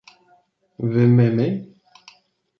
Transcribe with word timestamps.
Vy 0.91 1.05
Mimi? 1.15 1.47